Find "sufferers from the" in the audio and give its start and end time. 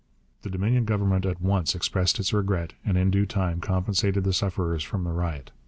4.33-5.11